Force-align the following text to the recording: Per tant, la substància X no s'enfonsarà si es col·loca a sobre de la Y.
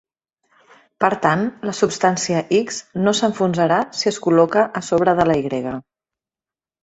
Per 1.03 1.09
tant, 1.25 1.43
la 1.69 1.73
substància 1.79 2.39
X 2.61 2.79
no 3.07 3.13
s'enfonsarà 3.19 3.79
si 3.99 4.09
es 4.13 4.19
col·loca 4.27 4.63
a 4.81 4.83
sobre 4.91 5.15
de 5.21 5.27
la 5.33 5.35
Y. 5.43 5.53